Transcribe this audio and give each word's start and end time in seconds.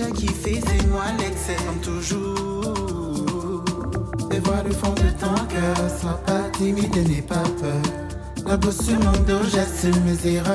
déjà 0.00 0.10
kiffé, 0.12 0.60
c'est 0.66 0.86
moi 0.88 1.04
l'excès, 1.18 1.56
comme 1.66 1.80
toujours. 1.80 3.62
Et 4.32 4.38
vois 4.40 4.62
le 4.64 4.72
fond 4.72 4.92
de 4.92 5.10
ton 5.18 5.34
cœur, 5.46 5.76
sois 6.00 6.20
pas 6.26 6.48
timide 6.52 6.96
et 6.96 7.04
n'aie 7.08 7.22
pas 7.22 7.42
peur. 7.60 7.82
La 8.46 8.56
bosse 8.56 8.82
sur 8.82 8.98
mon 8.98 9.12
dos, 9.26 9.44
j'assume 9.52 10.00
mes 10.04 10.34
erreurs. 10.34 10.54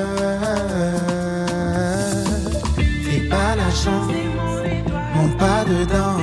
C'est 2.76 3.28
pas 3.28 3.54
la 3.56 3.70
chance, 3.70 4.12
mon 5.14 5.28
pas 5.36 5.64
dedans, 5.64 6.18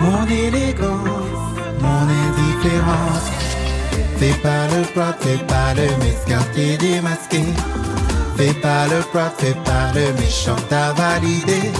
mon 0.00 0.26
élégance, 0.26 1.46
mon 1.80 2.02
indifférence. 2.24 3.30
Fais 4.18 4.34
pas 4.42 4.66
le 4.68 4.82
prof, 4.92 5.14
fais 5.20 5.44
pas 5.44 5.74
le 5.74 5.86
mesquin, 6.04 6.42
t'es 6.54 6.76
démasqué. 6.78 7.42
Fais 8.36 8.54
pas 8.54 8.86
le 8.86 9.00
prof, 9.12 9.32
fais 9.38 9.54
pas 9.64 9.92
le 9.94 10.12
méchant, 10.20 10.56
t'as 10.68 10.92
validé. 10.92 11.72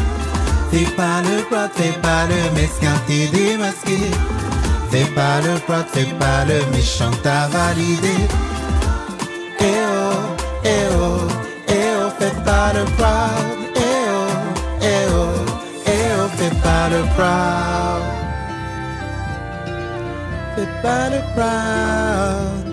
Fais 0.71 0.85
pas 0.97 1.23
le 1.23 1.43
prof, 1.45 1.71
fais 1.75 1.93
pas 2.03 2.25
le 2.27 2.51
mesquin, 2.55 2.95
t'es 3.07 3.27
démasqué. 3.29 3.99
Fais 4.91 5.05
pas 5.15 5.41
le 5.41 5.59
prof, 5.61 5.87
fais 5.93 6.05
pas 6.21 6.45
le 6.45 6.59
méchant, 6.73 7.11
t'as 7.23 7.49
validé. 7.49 8.17
Eh 9.61 9.65
oh, 9.65 10.35
eh 10.65 10.87
oh, 11.01 11.29
eh 11.69 11.73
oh, 12.01 12.11
fais 12.19 12.35
pas 12.45 12.73
le 12.75 12.85
proud. 12.97 13.59
Eh 13.77 14.07
oh, 14.11 14.35
eh 14.83 15.07
oh, 15.13 15.31
eh 15.87 15.91
oh, 16.19 16.29
fais 16.37 16.55
pas 16.65 16.89
le 16.91 17.01
proud. 17.15 18.03
Fais 20.55 20.69
pas 20.83 21.09
le 21.11 21.21
proud. 21.35 22.66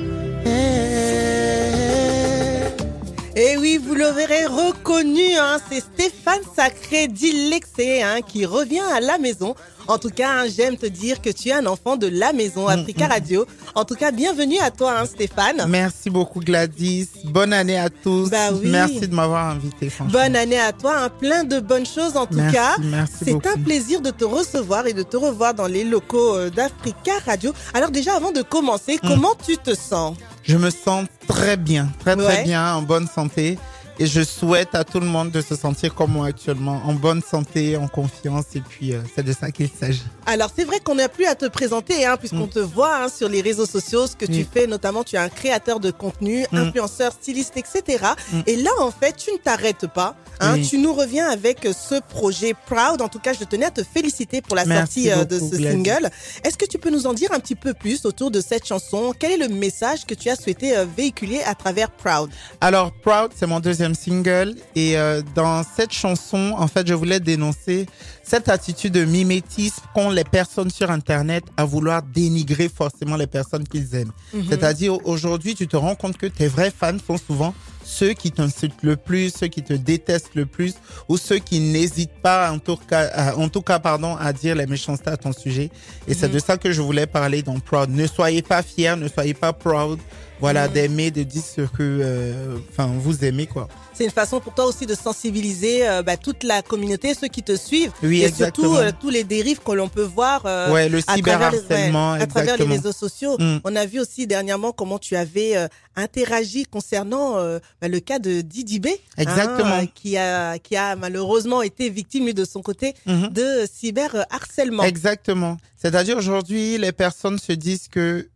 Le 4.03 4.11
verrez 4.11 4.45
reconnu, 4.45 5.35
hein, 5.39 5.57
c'est 5.71 5.79
Stéphane 5.81 6.41
Sacré 6.55 7.07
d'Illexé 7.07 8.01
hein, 8.01 8.19
qui 8.25 8.45
revient 8.45 8.81
à 8.93 8.99
la 8.99 9.17
maison. 9.17 9.55
En 9.87 9.97
tout 9.97 10.09
cas, 10.09 10.29
hein, 10.29 10.45
j'aime 10.55 10.77
te 10.77 10.85
dire 10.85 11.21
que 11.21 11.29
tu 11.29 11.49
es 11.49 11.53
un 11.53 11.65
enfant 11.65 11.95
de 11.97 12.07
la 12.07 12.31
maison, 12.33 12.65
Mm, 12.67 12.69
Africa 12.69 13.07
Radio. 13.07 13.45
En 13.75 13.83
tout 13.85 13.95
cas, 13.95 14.11
bienvenue 14.11 14.57
à 14.59 14.71
toi, 14.71 15.05
Stéphane. 15.05 15.65
Merci 15.67 16.09
beaucoup 16.09 16.39
Gladys. 16.39 17.07
Bonne 17.25 17.53
année 17.53 17.77
à 17.77 17.89
tous. 17.89 18.29
Bah 18.29 18.51
oui. 18.53 18.69
Merci 18.69 19.07
de 19.07 19.15
m'avoir 19.15 19.47
invité. 19.49 19.89
Bonne 20.09 20.35
année 20.35 20.59
à 20.59 20.71
toi, 20.73 21.09
plein 21.09 21.43
de 21.45 21.59
bonnes 21.59 21.85
choses 21.85 22.15
en 22.17 22.25
tout 22.25 22.35
Merci, 22.35 22.55
cas. 22.55 22.75
merci 22.81 23.13
C'est 23.25 23.47
un 23.47 23.57
plaisir 23.63 24.01
de 24.01 24.09
te 24.11 24.23
recevoir 24.25 24.87
et 24.87 24.93
de 24.93 25.03
te 25.03 25.15
revoir 25.17 25.53
dans 25.53 25.67
les 25.67 25.83
locaux 25.83 26.35
euh, 26.35 26.49
d'Africa 26.49 27.13
Radio. 27.25 27.53
Alors 27.73 27.89
déjà, 27.91 28.15
avant 28.15 28.31
de 28.31 28.41
commencer, 28.41 28.99
Mm. 29.03 29.07
comment 29.07 29.33
tu 29.45 29.57
te 29.57 29.73
sens? 29.75 30.15
Je 30.43 30.57
me 30.57 30.69
sens 30.69 31.05
très 31.27 31.55
bien, 31.57 31.89
très 31.99 32.15
très 32.15 32.25
Ouais. 32.25 32.43
bien, 32.43 32.75
en 32.75 32.81
bonne 32.81 33.07
santé. 33.07 33.57
Et 33.99 34.07
je 34.07 34.21
souhaite 34.23 34.73
à 34.73 34.83
tout 34.83 34.99
le 34.99 35.05
monde 35.05 35.29
de 35.31 35.39
se 35.41 35.55
sentir 35.55 35.93
comme 35.93 36.11
moi 36.13 36.27
actuellement, 36.27 36.81
en 36.85 36.93
bonne 36.93 37.21
santé, 37.21 37.77
en 37.77 37.87
confiance. 37.87 38.45
Et 38.55 38.61
puis, 38.61 38.93
euh, 38.93 39.01
c'est 39.15 39.23
de 39.23 39.31
ça 39.33 39.51
qu'il 39.51 39.69
s'agit. 39.69 40.01
Alors 40.25 40.49
c'est 40.55 40.63
vrai 40.63 40.79
qu'on 40.79 40.95
n'a 40.95 41.09
plus 41.09 41.25
à 41.25 41.35
te 41.35 41.45
présenter, 41.47 42.05
hein, 42.05 42.17
puisqu'on 42.17 42.47
te 42.47 42.59
voit 42.59 43.03
hein, 43.03 43.07
sur 43.09 43.29
les 43.29 43.41
réseaux 43.41 43.65
sociaux, 43.67 44.07
ce 44.07 44.15
que 44.15 44.25
tu 44.25 44.41
Mm. 44.41 44.45
fais, 44.51 44.67
notamment 44.67 45.03
tu 45.03 45.15
es 45.15 45.19
un 45.19 45.29
créateur 45.29 45.79
de 45.79 45.91
contenu, 45.91 46.45
Mm. 46.51 46.57
influenceur, 46.57 47.11
styliste, 47.13 47.55
etc. 47.57 48.03
Mm. 48.31 48.39
Et 48.47 48.55
là 48.55 48.71
en 48.79 48.89
fait, 48.91 49.15
tu 49.15 49.31
ne 49.31 49.37
t'arrêtes 49.37 49.85
pas. 49.87 50.15
Hein, 50.39 50.53
Oui. 50.55 50.67
Tu 50.67 50.79
nous 50.79 50.93
reviens 50.93 51.29
avec 51.29 51.67
ce 51.77 51.99
projet 52.01 52.53
Proud. 52.65 53.01
En 53.01 53.07
tout 53.09 53.19
cas, 53.19 53.33
je 53.33 53.43
tenais 53.43 53.65
à 53.67 53.71
te 53.71 53.83
féliciter 53.83 54.41
pour 54.41 54.55
la 54.55 54.65
Merci 54.65 55.03
sortie 55.05 55.11
euh, 55.11 55.25
de 55.25 55.37
ce 55.37 55.55
Gladys. 55.57 55.63
single. 55.83 56.09
Est-ce 56.43 56.57
que 56.57 56.65
tu 56.65 56.79
peux 56.79 56.89
nous 56.89 57.05
en 57.05 57.13
dire 57.13 57.31
un 57.31 57.39
petit 57.39 57.55
peu 57.55 57.73
plus 57.75 58.05
autour 58.05 58.31
de 58.31 58.41
cette 58.41 58.65
chanson? 58.65 59.13
Quel 59.17 59.33
est 59.33 59.47
le 59.47 59.53
message 59.53 60.05
que 60.07 60.15
tu 60.15 60.29
as 60.29 60.35
souhaité 60.35 60.75
euh, 60.75 60.85
véhiculer 60.97 61.41
à 61.43 61.53
travers 61.53 61.91
Proud? 61.91 62.29
Alors, 62.61 62.91
Proud, 62.91 63.31
c'est 63.35 63.45
mon 63.45 63.59
deuxième 63.59 63.82
single. 63.93 64.55
Et 64.75 64.97
euh, 64.97 65.21
dans 65.35 65.63
cette 65.63 65.91
chanson, 65.91 66.53
en 66.57 66.67
fait, 66.67 66.87
je 66.87 66.93
voulais 66.93 67.19
dénoncer 67.19 67.87
cette 68.23 68.47
attitude 68.47 68.93
de 68.93 69.03
mimétisme 69.03 69.81
qu'ont 69.93 70.09
les 70.09 70.23
personnes 70.23 70.69
sur 70.69 70.89
Internet 70.89 71.43
à 71.57 71.65
vouloir 71.65 72.01
dénigrer 72.01 72.69
forcément 72.69 73.17
les 73.17 73.27
personnes 73.27 73.67
qu'ils 73.67 73.93
aiment. 73.95 74.11
Mhm. 74.33 74.45
C'est-à-dire, 74.49 75.05
aujourd'hui, 75.05 75.55
tu 75.55 75.67
te 75.67 75.75
rends 75.75 75.95
compte 75.95 76.17
que 76.17 76.27
tes 76.27 76.47
vrais 76.47 76.71
fans 76.71 76.97
sont 77.05 77.17
souvent 77.17 77.53
ceux 77.83 78.13
qui 78.13 78.31
t'insultent 78.31 78.83
le 78.83 78.95
plus, 78.95 79.33
ceux 79.37 79.47
qui 79.47 79.61
te 79.63 79.73
détestent 79.73 80.35
le 80.35 80.45
plus, 80.45 80.73
ou 81.09 81.17
ceux 81.17 81.37
qui 81.39 81.59
n'hésitent 81.59 82.21
pas, 82.21 82.51
en 82.51 82.59
tout 82.59 82.77
cas, 82.77 83.09
à- 83.13 83.35
en 83.37 83.49
tout 83.49 83.61
cas, 83.61 83.79
pardon, 83.79 84.15
à 84.15 84.31
dire 84.33 84.55
les 84.55 84.65
méchancetés 84.67 85.09
à 85.09 85.17
ton 85.17 85.31
sujet. 85.33 85.69
Et 86.07 86.13
c'est 86.13 86.27
Mhm. 86.27 86.33
de 86.33 86.39
ça 86.39 86.57
que 86.57 86.71
je 86.71 86.81
voulais 86.81 87.07
parler 87.07 87.41
dans 87.43 87.59
Proud. 87.59 87.89
Ne 87.89 88.07
soyez 88.07 88.41
pas 88.41 88.61
fiers, 88.63 88.95
ne 88.95 89.07
soyez 89.07 89.33
pas 89.33 89.53
proud. 89.53 89.99
Voilà, 90.39 90.67
Mhm. 90.67 90.73
d'aimer, 90.73 91.11
de 91.11 91.23
dire 91.23 91.43
ce 91.43 91.61
que, 91.61 91.67
euh, 91.81 92.57
enfin, 92.71 92.87
vous 92.97 93.23
aimez, 93.23 93.47
quoi. 93.47 93.67
C'est 93.95 94.05
une 94.05 94.09
façon 94.11 94.39
pour 94.39 94.55
toi 94.55 94.65
aussi 94.65 94.87
de 94.87 94.95
sensibiliser 94.95 95.87
euh, 95.87 96.01
bah, 96.01 96.17
toute 96.17 96.43
la 96.43 96.63
communauté, 96.63 97.13
ceux 97.13 97.27
qui 97.27 97.43
te 97.43 97.55
suivent, 97.55 97.91
Oui, 98.01 98.21
et 98.21 98.25
exactement. 98.25 98.69
surtout 98.73 98.83
euh, 98.83 98.91
tous 98.99 99.09
les 99.11 99.23
dérives 99.23 99.59
que 99.59 99.71
l'on 99.71 99.87
peut 99.87 100.01
voir 100.03 100.41
euh, 100.45 100.71
ouais, 100.73 100.89
le 100.89 100.97
à 101.05 101.17
travers, 101.19 101.51
les, 101.51 101.59
ouais, 101.59 101.91
à 102.19 102.25
travers 102.25 102.57
les 102.57 102.63
exactement. 102.63 102.73
réseaux 102.73 102.91
sociaux. 102.91 103.37
Mm. 103.39 103.57
On 103.63 103.75
a 103.75 103.85
vu 103.85 103.99
aussi 103.99 104.25
dernièrement 104.25 104.71
comment 104.71 104.97
tu 104.97 105.15
avais 105.15 105.53
interagi 105.95 106.65
concernant 106.65 107.35
bah, 107.81 107.87
le 107.87 107.99
cas 107.99 108.17
de 108.19 108.41
Didi 108.41 108.79
B, 108.79 108.87
Exactement. 109.17 109.75
hein, 109.75 109.85
qui 109.93 110.17
a 110.17 110.57
qui 110.57 110.75
a 110.75 110.95
malheureusement 110.95 111.61
été 111.61 111.89
victime 111.89 112.25
lui, 112.25 112.33
de 112.33 112.45
son 112.45 112.61
côté 112.61 112.95
Mhm. 113.05 113.29
de 113.29 113.67
cyberharcèlement. 113.71 114.83
Exactement. 114.83 115.57
C'est-à-dire 115.77 116.17
aujourd'hui, 116.17 116.77
les 116.77 116.91
personnes 116.91 117.37
se 117.39 117.51
disent 117.53 117.87
que 117.89 118.27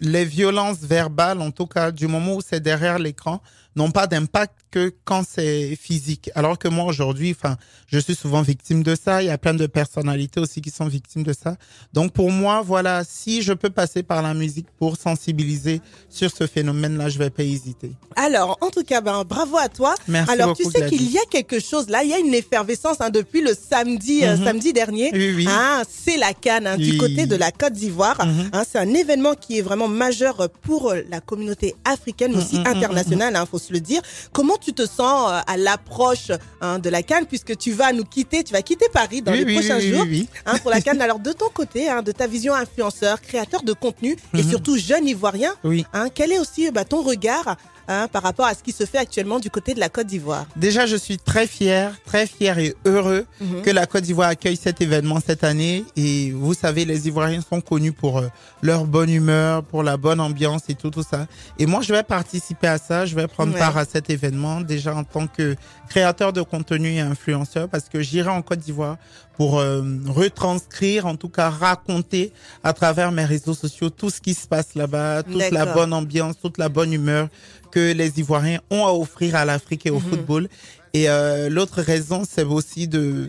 les 0.00 0.24
violences 0.26 0.78
verbales, 0.80 1.40
en 1.40 1.50
tout 1.50 1.66
cas 1.66 1.90
du 1.90 2.06
moment 2.06 2.34
où 2.34 2.40
c'est 2.46 2.60
derrière 2.60 2.98
l'écran, 2.98 3.40
n'ont 3.76 3.90
pas 3.90 4.06
d'impact 4.06 4.54
que 4.70 4.92
quand 5.04 5.22
c'est 5.28 5.76
physique. 5.76 6.30
Alors 6.34 6.58
que 6.58 6.66
moi 6.68 6.84
aujourd'hui, 6.86 7.34
enfin, 7.38 7.56
je 7.86 7.98
suis 7.98 8.14
souvent 8.14 8.42
victime 8.42 8.82
de 8.82 8.94
ça. 8.96 9.22
Il 9.22 9.26
y 9.26 9.30
a 9.30 9.38
plein 9.38 9.54
de 9.54 9.66
personnalités 9.66 10.40
aussi 10.40 10.60
qui 10.60 10.70
sont 10.70 10.86
victimes 10.86 11.22
de 11.22 11.32
ça. 11.32 11.56
Donc 11.92 12.12
pour 12.12 12.30
moi, 12.32 12.62
voilà, 12.62 13.04
si 13.04 13.42
je 13.42 13.52
peux 13.52 13.70
passer 13.70 14.02
par 14.02 14.22
la 14.22 14.34
musique 14.34 14.66
pour 14.78 14.96
sensibiliser 14.96 15.80
sur 16.08 16.30
ce 16.30 16.46
phénomène-là, 16.46 17.08
je 17.08 17.18
vais 17.18 17.30
pas 17.30 17.42
hésiter. 17.42 17.92
Alors, 18.16 18.58
en 18.60 18.70
tout 18.70 18.82
cas, 18.82 19.00
ben 19.00 19.24
bravo 19.24 19.56
à 19.58 19.68
toi. 19.68 19.94
Merci 20.08 20.30
Alors, 20.32 20.48
beaucoup. 20.56 20.70
tu 20.70 20.78
sais 20.78 20.88
qu'il 20.88 21.10
y 21.10 21.18
a 21.18 21.24
quelque 21.30 21.60
chose 21.60 21.88
là, 21.88 22.02
il 22.02 22.10
y 22.10 22.14
a 22.14 22.18
une 22.18 22.34
effervescence 22.34 22.96
hein, 23.00 23.10
depuis 23.10 23.40
le 23.42 23.52
samedi 23.54 24.24
euh, 24.24 24.36
Mhm. 24.36 24.44
samedi 24.44 24.72
dernier. 24.72 25.10
Oui, 25.12 25.32
oui. 25.36 25.46
Ah, 25.48 25.82
c'est 25.88 26.16
la 26.16 26.32
canne 26.34 26.66
hein, 26.66 26.76
du 26.76 26.96
côté 26.98 27.26
de 27.26 27.36
la 27.36 27.50
Côte 27.52 27.72
d'Ivoire. 27.74 28.24
Mhm. 28.26 28.50
Hein, 28.52 28.62
c'est 28.70 28.78
un 28.78 28.92
événement 28.94 29.34
qui 29.34 29.58
est 29.58 29.62
vraiment 29.62 29.88
majeur 29.88 30.48
pour 30.62 30.90
euh, 30.90 31.02
la 31.10 31.20
communauté 31.20 31.74
africaine, 31.84 32.32
mais 32.34 32.38
aussi 32.42 32.56
Mhm, 32.58 32.66
internationale, 32.66 33.36
hein, 33.36 33.46
faut 33.46 33.58
se 33.66 33.72
le 33.72 33.80
dire. 33.80 34.00
Comment 34.32 34.56
tu 34.56 34.72
te 34.72 34.86
sens 34.86 35.30
euh, 35.30 35.40
à 35.46 35.56
l'approche 35.56 36.30
hein, 36.60 36.78
de 36.78 36.88
la 36.88 37.02
canne, 37.02 37.26
puisque 37.26 37.56
tu 37.56 37.72
vas 37.72 37.92
nous 37.92 38.04
quitter, 38.04 38.44
tu 38.44 38.52
vas 38.52 38.62
quitter 38.62 38.86
Paris 38.92 39.22
dans 39.22 39.32
oui, 39.32 39.38
les 39.40 39.44
oui, 39.44 39.54
prochains 39.54 39.78
oui, 39.78 39.90
jours 39.92 40.06
hein, 40.46 40.58
pour 40.58 40.70
la 40.70 40.80
canne. 40.80 41.00
Alors, 41.06 41.18
de 41.18 41.32
ton 41.32 41.48
côté, 41.48 41.88
hein, 41.88 42.02
de 42.02 42.12
ta 42.12 42.26
vision 42.26 42.54
influenceur, 42.54 43.20
créateur 43.20 43.62
de 43.62 43.72
contenu 43.72 44.16
et 44.34 44.42
Mhm. 44.42 44.50
surtout 44.50 44.76
jeune 44.78 45.06
ivoirien, 45.06 45.52
Oui. 45.64 45.84
quel 46.14 46.32
est 46.32 46.38
aussi 46.38 46.70
bah, 46.70 46.84
ton 46.84 47.02
regard 47.02 47.56
hein, 47.88 48.08
par 48.12 48.22
rapport 48.22 48.46
à 48.46 48.54
ce 48.54 48.62
qui 48.62 48.72
se 48.72 48.84
fait 48.84 48.98
actuellement 48.98 49.38
du 49.38 49.50
côté 49.50 49.74
de 49.74 49.80
la 49.80 49.88
Côte 49.88 50.06
d'Ivoire 50.06 50.46
Déjà, 50.56 50.86
je 50.86 50.96
suis 50.96 51.18
très 51.18 51.46
fier, 51.46 51.94
très 52.04 52.26
fier 52.26 52.58
et 52.58 52.74
heureux 52.84 53.26
Mhm. 53.40 53.62
que 53.62 53.70
la 53.70 53.86
Côte 53.86 54.02
d'Ivoire 54.04 54.28
accueille 54.28 54.56
cet 54.56 54.80
événement 54.80 55.18
cette 55.24 55.44
année. 55.44 55.84
Et 55.96 56.30
vous 56.32 56.54
savez, 56.54 56.84
les 56.84 57.06
Ivoiriens 57.08 57.40
sont 57.48 57.60
connus 57.60 57.92
pour 57.92 58.18
euh, 58.18 58.28
leur 58.62 58.84
bonne 58.84 59.10
humeur, 59.10 59.62
pour 59.64 59.82
la 59.82 59.96
bonne 59.96 60.20
ambiance 60.20 60.62
et 60.68 60.74
tout, 60.74 60.90
tout 60.90 61.02
ça. 61.08 61.26
Et 61.58 61.66
moi, 61.66 61.82
je 61.82 61.92
vais 61.92 62.02
participer 62.02 62.66
à 62.68 62.78
ça. 62.78 63.06
Je 63.06 63.14
vais 63.14 63.26
prendre 63.28 63.52
Ouais. 63.52 63.58
part 63.58 63.76
à 63.76 63.84
cet 63.84 64.10
événement 64.10 64.60
déjà 64.60 64.94
en 64.94 65.04
tant 65.04 65.26
que 65.26 65.56
créateur 65.88 66.32
de 66.32 66.42
contenu 66.42 66.88
et 66.94 67.00
influenceur 67.00 67.68
parce 67.68 67.88
que 67.88 68.00
j'irai 68.02 68.28
en 68.30 68.42
Côte 68.42 68.58
d'Ivoire 68.60 68.96
pour 69.36 69.58
euh, 69.58 69.82
retranscrire, 70.06 71.06
en 71.06 71.16
tout 71.16 71.28
cas 71.28 71.50
raconter 71.50 72.32
à 72.64 72.72
travers 72.72 73.12
mes 73.12 73.24
réseaux 73.24 73.54
sociaux 73.54 73.90
tout 73.90 74.10
ce 74.10 74.20
qui 74.20 74.34
se 74.34 74.46
passe 74.46 74.74
là-bas, 74.74 75.22
toute 75.22 75.50
la 75.50 75.66
bonne 75.66 75.92
ambiance, 75.92 76.34
toute 76.40 76.58
la 76.58 76.68
bonne 76.68 76.92
humeur 76.92 77.28
que 77.70 77.92
les 77.92 78.18
Ivoiriens 78.18 78.60
ont 78.70 78.86
à 78.86 78.92
offrir 78.92 79.36
à 79.36 79.44
l'Afrique 79.44 79.86
et 79.86 79.90
au 79.90 79.96
Mhm. 80.00 80.08
football. 80.08 80.48
Et 80.94 81.10
euh, 81.10 81.50
l'autre 81.50 81.82
raison, 81.82 82.22
c'est 82.28 82.44
aussi 82.44 82.88
de 82.88 83.28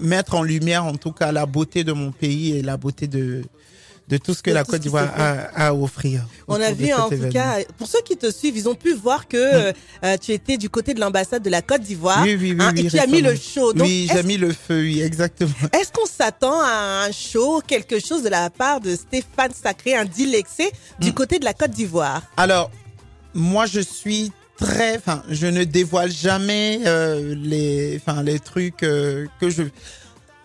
mettre 0.00 0.36
en 0.36 0.44
lumière, 0.44 0.84
en 0.84 0.94
tout 0.94 1.10
cas, 1.10 1.32
la 1.32 1.44
beauté 1.46 1.82
de 1.82 1.92
mon 1.92 2.12
pays 2.12 2.56
et 2.56 2.62
la 2.62 2.76
beauté 2.76 3.08
de 3.08 3.42
de 4.10 4.16
tout 4.16 4.34
ce 4.34 4.42
que 4.42 4.50
De 4.50 4.54
la 4.56 4.64
Côte 4.64 4.80
d'Ivoire 4.80 5.08
a, 5.16 5.66
à 5.68 5.72
offrir. 5.74 6.26
On 6.48 6.60
a 6.60 6.72
vu 6.72 6.92
en 6.92 7.08
tout 7.08 7.14
événement. 7.14 7.32
cas, 7.32 7.58
pour 7.78 7.86
ceux 7.86 8.00
qui 8.04 8.16
te 8.16 8.30
suivent, 8.30 8.56
ils 8.56 8.68
ont 8.68 8.74
pu 8.74 8.92
voir 8.94 9.28
que 9.28 9.72
euh, 10.04 10.16
tu 10.20 10.32
étais 10.32 10.56
du 10.56 10.68
côté 10.68 10.94
de 10.94 11.00
l'ambassade 11.00 11.42
de 11.42 11.50
la 11.50 11.62
Côte 11.62 11.82
d'Ivoire 11.82 12.22
Oui, 12.24 12.36
oui, 12.38 12.52
oui, 12.52 12.56
hein, 12.58 12.72
et 12.76 12.84
tu 12.88 12.98
as 12.98 13.06
mis 13.06 13.22
le 13.22 13.36
show. 13.36 13.72
Donc, 13.72 13.86
oui, 13.86 14.08
j'ai 14.12 14.22
mis 14.24 14.36
le 14.36 14.52
feu, 14.52 14.80
oui, 14.80 15.00
exactement. 15.00 15.52
Est-ce 15.80 15.92
qu'on 15.92 16.06
s'attend 16.06 16.60
à 16.60 17.04
un 17.06 17.12
show, 17.12 17.62
quelque 17.66 18.00
chose 18.00 18.22
de 18.24 18.28
la 18.28 18.50
part 18.50 18.80
de 18.80 18.96
Stéphane 18.96 19.52
Sacré, 19.54 19.94
un 19.94 20.04
dilexé, 20.04 20.70
du 20.98 21.10
Mm. 21.10 21.14
côté 21.14 21.38
de 21.38 21.44
la 21.44 21.54
Côte 21.54 21.70
d'Ivoire? 21.70 22.22
Alors, 22.36 22.70
moi, 23.32 23.66
je 23.66 23.80
suis 23.80 24.32
très, 24.58 24.96
enfin, 24.96 25.22
je 25.30 25.46
ne 25.46 25.64
dévoile 25.64 26.10
jamais 26.10 26.80
euh, 26.84 27.34
les, 27.36 27.96
enfin, 28.04 28.22
les 28.22 28.40
trucs 28.40 28.82
euh, 28.82 29.26
que 29.40 29.48
je. 29.50 29.62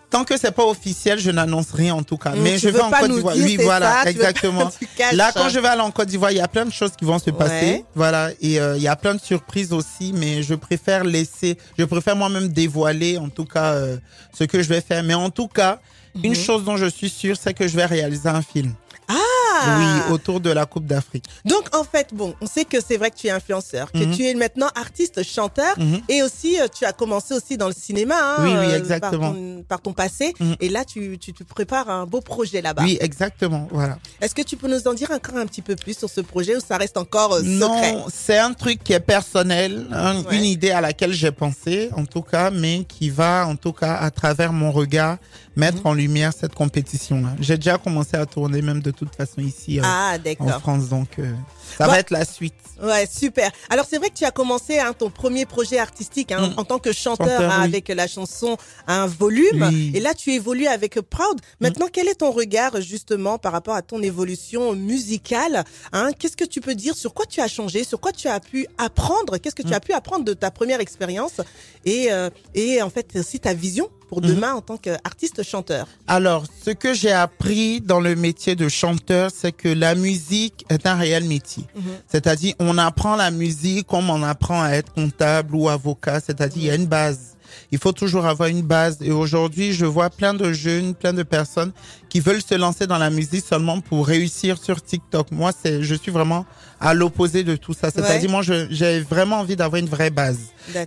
Tant 0.08 0.24
que 0.24 0.36
c'est 0.36 0.52
pas 0.52 0.64
officiel, 0.64 1.18
je 1.18 1.30
n'annonce 1.30 1.72
rien 1.72 1.94
en 1.94 2.02
tout 2.02 2.16
cas. 2.16 2.30
Mm, 2.30 2.40
Mais 2.42 2.58
je 2.58 2.68
vais 2.68 2.80
en 2.80 2.90
Côte 2.90 3.10
d'Ivoire. 3.10 3.34
Oui, 3.36 3.58
voilà, 3.60 4.02
ça, 4.04 4.10
exactement. 4.10 4.70
Là, 5.12 5.32
quand 5.34 5.48
je 5.48 5.58
vais 5.58 5.68
aller 5.68 5.82
en 5.82 5.90
Côte 5.90 6.08
d'Ivoire, 6.08 6.30
il 6.30 6.36
y 6.38 6.40
a 6.40 6.48
plein 6.48 6.64
de 6.64 6.72
choses 6.72 6.92
qui 6.96 7.04
vont 7.04 7.18
se 7.18 7.30
passer. 7.30 7.52
Ouais. 7.66 7.84
Voilà, 7.94 8.30
et 8.40 8.60
euh, 8.60 8.76
il 8.76 8.82
y 8.82 8.88
a 8.88 8.96
plein 8.96 9.14
de 9.14 9.20
surprises 9.20 9.72
aussi, 9.72 10.12
mais 10.14 10.42
je 10.42 10.54
préfère 10.54 11.02
laisser, 11.04 11.58
je 11.78 11.84
préfère 11.84 12.14
moi-même 12.16 12.48
dévoiler 12.48 13.18
en 13.18 13.28
tout 13.28 13.44
cas 13.46 13.72
euh, 13.74 13.96
ce 14.36 14.44
que 14.44 14.62
je 14.62 14.68
vais 14.68 14.80
faire. 14.80 15.02
Mais 15.02 15.14
en 15.14 15.30
tout 15.30 15.48
cas, 15.48 15.80
une 16.22 16.30
Mhm. 16.30 16.36
chose 16.36 16.64
dont 16.64 16.76
je 16.76 16.86
suis 16.86 17.10
sûre, 17.10 17.36
c'est 17.40 17.52
que 17.52 17.66
je 17.68 17.76
vais 17.76 17.84
réaliser 17.86 18.28
un 18.28 18.42
film. 18.42 18.72
Ah 19.08 19.78
Oui, 19.78 20.12
autour 20.14 20.40
de 20.40 20.50
la 20.50 20.66
Coupe 20.66 20.86
d'Afrique. 20.86 21.24
Donc 21.44 21.74
en 21.74 21.84
fait, 21.84 22.08
bon, 22.12 22.34
on 22.40 22.46
sait 22.46 22.64
que 22.64 22.78
c'est 22.86 22.96
vrai 22.96 23.10
que 23.10 23.16
tu 23.16 23.26
es 23.28 23.30
influenceur, 23.30 23.90
que 23.92 23.98
Mhm. 23.98 24.14
tu 24.16 24.24
es 24.26 24.34
maintenant 24.34 24.68
artiste, 24.74 25.22
chanteur, 25.22 25.78
Mhm. 25.78 26.00
et 26.08 26.22
aussi 26.22 26.60
euh, 26.60 26.66
tu 26.72 26.84
as 26.84 26.92
commencé 26.92 27.34
aussi 27.34 27.56
dans 27.56 27.68
le 27.68 27.74
cinéma. 27.74 28.14
hein, 28.20 28.36
Oui, 28.44 28.50
oui, 28.50 28.72
euh, 28.72 28.78
exactement. 28.78 29.20
Par 29.30 29.32
ton, 29.34 29.64
par 29.68 29.80
ton 29.80 29.92
passé, 29.92 30.34
Mhm. 30.40 30.56
et 30.60 30.68
là 30.68 30.84
tu, 30.84 31.18
tu, 31.18 31.32
tu 31.32 31.44
prépares 31.44 31.88
un 31.88 32.04
beau 32.06 32.20
projet 32.20 32.60
là-bas. 32.60 32.82
Oui, 32.82 32.98
exactement. 33.00 33.68
Voilà. 33.70 33.98
Est-ce 34.20 34.34
que 34.34 34.42
tu 34.42 34.56
peux 34.56 34.68
nous 34.68 34.86
en 34.86 34.94
dire 34.94 35.10
encore 35.10 35.36
un 35.38 35.46
petit 35.46 35.62
peu 35.62 35.76
plus 35.76 35.96
sur 35.96 36.10
ce 36.10 36.20
projet 36.20 36.56
ou 36.56 36.60
ça 36.60 36.76
reste 36.76 36.96
encore 36.96 37.32
euh, 37.34 37.40
secret? 37.40 37.92
Non, 37.92 38.06
c'est 38.12 38.38
un 38.38 38.52
truc 38.52 38.82
qui 38.84 38.92
est 38.92 39.00
personnel, 39.00 39.86
un- 39.92 40.22
Ouais. 40.22 40.36
une 40.38 40.44
idée 40.44 40.70
à 40.70 40.80
laquelle 40.80 41.12
j'ai 41.12 41.30
pensé, 41.32 41.90
en 41.96 42.04
tout 42.04 42.22
cas, 42.22 42.50
mais 42.50 42.84
qui 42.88 43.10
va, 43.10 43.46
en 43.46 43.56
tout 43.56 43.72
cas, 43.72 43.94
à 43.96 44.10
travers 44.10 44.52
mon 44.52 44.72
regard, 44.72 45.16
mettre 45.54 45.86
en 45.86 45.94
lumière 45.94 46.32
cette 46.38 46.54
compétition-là. 46.54 47.30
J'ai 47.40 47.56
déjà 47.56 47.78
commencé 47.78 48.16
à 48.16 48.26
tourner, 48.26 48.60
même 48.60 48.80
de 48.82 48.90
toute 48.98 49.14
façon, 49.14 49.40
ici 49.40 49.78
euh, 49.78 49.82
Ah 49.84 50.16
en. 50.40 50.60
France, 50.60 50.88
donc 50.88 51.18
euh, 51.18 51.32
ça 51.78 51.86
va 51.86 51.98
être 51.98 52.10
la 52.10 52.24
suite. 52.24 52.54
Ouais, 52.82 53.06
super. 53.10 53.50
Alors 53.70 53.86
c'est 53.88 53.96
vrai 53.98 54.10
que 54.10 54.14
tu 54.14 54.24
as 54.24 54.30
commencé 54.30 54.78
hein, 54.78 54.92
ton 54.92 55.08
premier 55.10 55.46
projet 55.46 55.78
artistique 55.78 56.30
hein, 56.32 56.48
Mm. 56.48 56.58
en 56.58 56.64
tant 56.64 56.78
que 56.78 56.92
chanteur, 56.92 57.26
Chanteur, 57.26 57.50
hein, 57.50 57.58
oui. 57.60 57.64
avec 57.64 57.88
la 57.88 58.06
chanson 58.06 58.56
Un 58.86 59.06
volume. 59.06 59.62
Oui. 59.72 59.90
Mm. 59.92 59.96
Et 59.96 60.00
là 60.00 60.12
tu 60.14 60.32
évolues 60.32 60.66
avec 60.66 61.00
Proud. 61.00 61.40
Maintenant, 61.60 61.86
quel 61.90 62.08
est 62.08 62.16
ton 62.16 62.30
regard 62.32 62.80
justement 62.82 63.38
par 63.38 63.52
rapport 63.52 63.74
à 63.74 63.82
ton 63.82 64.02
évolution 64.02 64.74
musicale 64.74 65.64
hein? 65.92 66.10
Qu'est-ce 66.18 66.36
que 66.36 66.44
tu 66.44 66.60
peux 66.60 66.74
dire? 66.74 66.94
Sur 66.94 67.14
quoi 67.14 67.24
tu 67.26 67.40
as 67.40 67.48
changé, 67.48 67.84
sur 67.84 68.00
quoi 68.00 68.12
tu 68.12 68.28
as 68.28 68.40
pu 68.40 68.66
apprendre? 68.78 69.38
Qu'est-ce 69.38 69.54
que 69.54 69.62
tu 69.62 69.68
Mm. 69.70 69.74
as 69.74 69.80
pu 69.80 69.92
apprendre 69.92 70.24
de 70.24 70.34
ta 70.34 70.50
première 70.50 70.80
expérience? 70.80 71.40
Et 71.84 72.12
euh, 72.12 72.28
et 72.54 72.82
en 72.82 72.90
fait 72.90 73.16
aussi 73.16 73.40
ta 73.40 73.54
vision? 73.54 73.88
Pour 74.08 74.22
Mhm. 74.22 74.28
demain 74.34 74.54
en 74.54 74.60
tant 74.60 74.76
qu'artiste 74.76 75.42
chanteur. 75.42 75.86
Alors, 76.06 76.44
ce 76.64 76.70
que 76.70 76.94
j'ai 76.94 77.12
appris 77.12 77.80
dans 77.80 78.00
le 78.00 78.14
métier 78.16 78.54
de 78.56 78.68
chanteur, 78.68 79.30
c'est 79.34 79.52
que 79.52 79.68
la 79.68 79.94
musique 79.94 80.64
est 80.68 80.86
un 80.86 80.94
réel 80.94 81.24
métier. 81.24 81.64
Mhm. 81.74 81.82
C'est-à-dire, 82.08 82.54
on 82.58 82.78
apprend 82.78 83.16
la 83.16 83.30
musique 83.30 83.86
comme 83.86 84.08
on 84.10 84.22
apprend 84.22 84.62
à 84.62 84.70
être 84.70 84.92
comptable 84.92 85.54
ou 85.54 85.68
avocat. 85.68 86.20
C'est-à-dire, 86.20 86.62
il 86.62 86.66
y 86.66 86.70
a 86.70 86.74
une 86.76 86.86
base. 86.86 87.35
Il 87.72 87.78
faut 87.78 87.92
toujours 87.92 88.26
avoir 88.26 88.48
une 88.48 88.62
base. 88.62 88.98
Et 89.00 89.10
aujourd'hui, 89.12 89.72
je 89.72 89.84
vois 89.86 90.10
plein 90.10 90.34
de 90.34 90.52
jeunes, 90.52 90.94
plein 90.94 91.12
de 91.12 91.22
personnes 91.22 91.72
qui 92.08 92.20
veulent 92.20 92.42
se 92.42 92.54
lancer 92.54 92.86
dans 92.86 92.98
la 92.98 93.10
musique 93.10 93.44
seulement 93.44 93.80
pour 93.80 94.06
réussir 94.06 94.58
sur 94.62 94.82
TikTok. 94.82 95.30
Moi, 95.30 95.50
c'est, 95.52 95.82
je 95.82 95.94
suis 95.94 96.10
vraiment 96.12 96.46
à 96.80 96.94
l'opposé 96.94 97.44
de 97.44 97.56
tout 97.56 97.72
ça. 97.72 97.90
C'est-à-dire, 97.90 98.30
Ouais. 98.30 98.42
moi, 98.42 98.66
j'ai 98.70 99.00
vraiment 99.00 99.40
envie 99.40 99.56
d'avoir 99.56 99.80
une 99.80 99.88
vraie 99.88 100.10
base. 100.10 100.38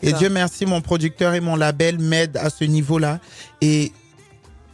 Et. 0.02 0.14
Dieu 0.14 0.30
merci, 0.30 0.66
mon 0.66 0.82
producteur 0.82 1.34
et 1.34 1.40
mon 1.42 1.56
label 1.56 2.00
m'aident 2.00 2.38
à 2.38 2.50
ce 2.50 2.64
niveau-là. 2.64 3.20
Et 3.62 3.92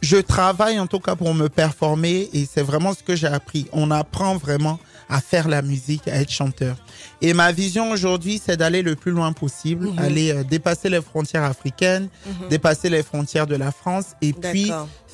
je 0.02 0.16
travaille 0.18 0.78
en 0.78 0.86
tout 0.86 1.00
cas 1.00 1.16
pour 1.16 1.32
me 1.34 1.48
performer 1.48 2.28
et 2.32 2.46
c'est 2.52 2.62
vraiment 2.62 2.92
ce 2.94 3.02
que 3.02 3.16
j'ai 3.16 3.26
appris. 3.26 3.66
On 3.72 3.90
apprend 3.90 4.36
vraiment 4.36 4.78
à 5.08 5.20
faire 5.20 5.48
la 5.48 5.62
musique, 5.62 6.08
à 6.08 6.20
être 6.20 6.30
chanteur. 6.30 6.76
Et 7.22 7.32
ma 7.34 7.52
vision 7.52 7.90
aujourd'hui, 7.90 8.40
c'est 8.44 8.56
d'aller 8.56 8.82
le 8.82 8.96
plus 8.96 9.12
loin 9.12 9.32
possible, 9.32 9.86
Mhm. 9.88 9.98
aller 9.98 10.30
euh, 10.32 10.42
dépasser 10.44 10.88
les 10.88 11.00
frontières 11.00 11.44
africaines, 11.44 12.08
Mhm. 12.26 12.48
dépasser 12.50 12.88
les 12.90 13.02
frontières 13.02 13.46
de 13.46 13.56
la 13.56 13.70
France 13.72 14.06
et 14.22 14.32
puis 14.32 14.70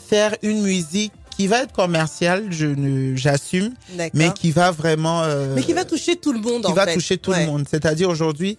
faire 0.09 0.35
une 0.43 0.63
musique 0.63 1.13
qui 1.37 1.47
va 1.47 1.63
être 1.63 1.73
commerciale, 1.73 2.47
je 2.51 2.67
ne, 2.67 3.17
j'assume, 3.17 3.73
mais 4.15 4.31
qui 4.35 4.51
va 4.51 4.71
vraiment, 4.71 5.23
euh, 5.23 5.55
Mais 5.55 5.63
qui 5.63 5.73
va 5.73 5.85
toucher 5.85 6.17
tout 6.17 6.33
le 6.33 6.41
monde 6.41 6.63
qui 6.65 6.71
en 6.71 6.75
va 6.75 6.85
fait. 6.87 6.95
toucher 6.95 7.17
tout 7.17 7.31
Ouais. 7.31 7.41
le 7.41 7.47
monde. 7.51 7.65
C'est-à-dire 7.71 8.09
aujourd'hui, 8.11 8.59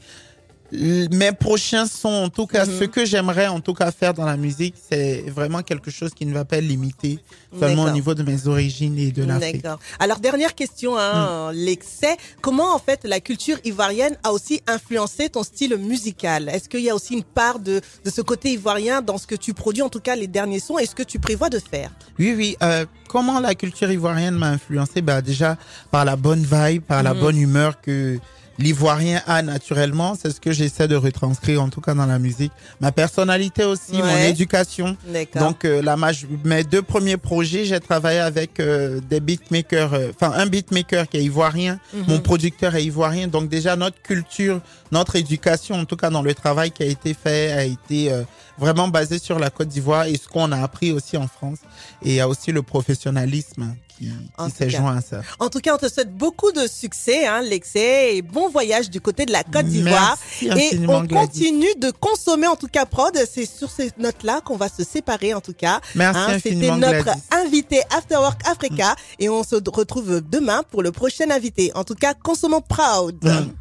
mes 1.12 1.31
prochains 1.31 1.86
sons, 1.86 2.10
en 2.25 2.30
tout 2.30 2.48
cas, 2.48 2.66
Mhm. 2.66 2.80
ce 2.80 2.84
que 2.86 3.06
j'aimerais 3.06 3.48
en 3.48 3.60
tout 3.60 3.74
cas 3.74 3.92
faire 3.92 4.14
dans 4.14 4.25
la 4.25 4.38
musique, 4.38 4.75
c'est 4.90 5.24
vraiment 5.30 5.62
quelque 5.62 5.92
chose 5.92 6.12
qui 6.14 6.25
ne 6.25 6.34
va 6.34 6.46
pas 6.46 6.58
être 6.58 6.64
limité 6.66 7.20
seulement 7.60 7.84
au 7.84 7.90
niveau 7.92 8.16
de 8.16 8.24
mes 8.24 8.48
origines 8.48 8.98
et 8.98 9.12
de 9.12 9.24
l'Afrique. 9.24 9.62
D'accord. 9.62 9.80
Alors 10.00 10.20
dernière 10.20 10.56
question, 10.56 10.98
hein, 10.98 11.52
Hmm. 11.52 11.56
l'excès. 11.56 12.18
Comment 12.42 12.74
en 12.74 12.80
fait 12.80 13.02
la 13.04 13.20
culture 13.20 13.58
ivoirienne 13.64 14.18
a 14.24 14.31
aussi 14.34 14.62
influencé 14.68 15.30
ton 15.30 15.44
style 15.44 15.75
musical? 15.78 16.50
Est-ce 16.50 16.68
qu'il 16.68 16.81
y 16.81 16.90
a 16.90 16.96
aussi 16.96 17.14
une 17.14 17.24
part 17.24 17.60
de, 17.60 17.80
de 18.04 18.10
ce 18.10 18.22
côté 18.22 18.52
ivoirien 18.54 19.02
dans 19.02 19.18
ce 19.19 19.28
que 19.28 19.36
tu 19.36 19.54
produis, 19.54 19.84
en 19.84 19.90
tout 19.90 20.00
cas 20.00 20.16
les 20.16 20.28
derniers 20.28 20.60
sons, 20.60 20.80
et 20.80 20.86
ce 20.88 20.96
que 20.96 21.04
tu 21.04 21.19
prévois 21.19 21.50
de 21.50 21.60
faire? 21.60 21.92
Oui, 22.18 22.34
oui. 22.36 22.58
euh, 22.64 22.86
comment 23.08 23.40
la 23.40 23.54
culture 23.54 23.92
ivoirienne 23.92 24.36
m'a 24.36 24.50
influencé? 24.50 25.02
Bah, 25.02 25.22
Déjà 25.22 25.58
par 25.92 26.04
la 26.06 26.16
bonne 26.16 26.44
vibe, 26.44 26.81
par 26.84 27.04
la 27.04 27.14
Mhm. 27.14 27.19
bonne 27.19 27.38
humeur 27.38 27.80
que 27.81 28.19
l'ivoirien 28.60 29.22
a 29.28 29.42
naturellement. 29.42 30.16
C'est 30.20 30.32
ce 30.32 30.40
que 30.40 30.52
j'essaie 30.52 30.88
de 30.88 30.96
retranscrire, 30.96 31.62
en 31.62 31.70
tout 31.70 31.82
cas 31.82 31.94
dans 31.94 32.06
la 32.06 32.20
musique. 32.20 32.52
Ma 32.80 32.92
personnalité 32.92 33.64
aussi, 33.66 33.94
mon 33.94 34.18
éducation. 34.18 34.96
Donc 35.36 35.66
euh, 35.66 35.82
la 35.82 35.96
mes 36.44 36.64
deux 36.64 36.82
premiers 36.82 37.18
projets, 37.18 37.66
j'ai 37.66 37.80
travaillé 37.80 38.20
avec 38.20 38.60
euh, 38.60 39.00
des 39.10 39.20
beatmakers, 39.20 39.94
euh, 39.94 40.12
enfin 40.14 40.34
un 40.36 40.46
beatmaker 40.46 41.08
qui 41.08 41.18
est 41.18 41.24
ivoirien, 41.24 41.80
Mhm. 41.94 42.04
mon 42.08 42.20
producteur 42.20 42.76
est 42.76 42.84
ivoirien. 42.84 43.28
Donc 43.28 43.50
déjà 43.50 43.76
notre 43.76 44.02
culture, 44.02 44.62
notre 44.92 45.16
éducation, 45.16 45.76
en 45.76 45.86
tout 45.86 45.96
cas 45.96 46.10
dans 46.10 46.22
le 46.22 46.34
travail 46.34 46.72
qui 46.72 46.84
a 46.84 46.88
été 46.88 47.14
fait, 47.14 47.52
a 47.52 47.64
été 47.64 48.12
euh, 48.12 48.24
vraiment 48.58 48.88
basé 48.88 49.18
sur 49.20 49.40
la 49.40 49.50
Côte 49.50 49.70
d'Ivoire 49.70 50.06
et 50.06 50.16
ce 50.16 50.28
qu'on 50.28 50.52
a 50.52 50.62
appris 50.62 50.92
aussi 50.92 51.18
en 51.18 51.28
France. 51.28 51.60
Et 52.04 52.10
il 52.10 52.16
y 52.16 52.20
a 52.20 52.28
aussi 52.28 52.52
le 52.52 52.62
professionnalisme 52.62 53.76
qui, 53.98 54.10
En 54.38 54.45
qui 54.48 54.51
tout 54.51 54.57
s'est 54.57 54.68
cas. 54.68 54.78
joint 54.78 54.98
à 54.98 55.01
ça. 55.01 55.22
En 55.40 55.50
tout 55.50 55.60
cas, 55.60 55.74
on 55.75 55.78
te 55.78 55.88
souhaite 55.88 56.16
beaucoup 56.16 56.51
de 56.51 56.68
succès, 56.68 57.25
hein, 57.28 57.42
l'excès, 57.42 58.16
et 58.18 58.22
bon 58.22 58.50
voyage 58.50 58.90
du 58.90 59.01
côté 59.01 59.25
de 59.25 59.31
la 59.31 59.44
Côte 59.44 59.66
d'Ivoire. 59.66 60.18
Et 60.42 60.72
on 60.88 61.04
Gladys. 61.04 61.07
continue 61.28 61.74
de 61.78 61.92
consommer 61.92 62.48
en 62.48 62.56
tout 62.56 62.68
cas 62.68 62.86
prod. 62.86 63.18
C'est 63.31 63.45
sur 63.45 63.69
ces 63.69 63.92
notes-là 63.98 64.42
qu'on 64.42 64.57
va 64.57 64.69
se 64.69 64.84
séparer 64.84 65.34
en 65.34 65.42
tout 65.42 65.54
cas. 65.54 65.80
Merci 65.95 66.19
Hein, 66.19 66.38
C'était 66.42 66.72
notre 66.75 67.04
Gladys. 67.04 67.22
invité 67.31 67.81
After 67.95 68.16
Work 68.16 68.42
Africa 68.48 68.95
et 69.19 69.30
on 69.30 69.44
se 69.44 69.56
retrouve 69.56 70.22
demain 70.22 70.63
pour 70.72 70.81
le 70.84 70.92
prochain 70.92 71.30
invité. 71.31 71.72
En 71.75 71.84
tout 71.84 71.95
cas, 71.95 72.13
consommons 72.13 72.62
proud. 72.62 73.24
Mm. 73.24 73.51